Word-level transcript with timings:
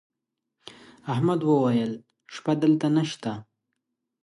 احمد 1.13 1.39
وويل: 1.49 1.93
شپه 2.33 2.53
دلته 2.63 2.87
نشته. 2.97 3.31